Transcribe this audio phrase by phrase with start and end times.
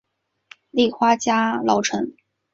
[0.71, 2.15] 立花家老臣。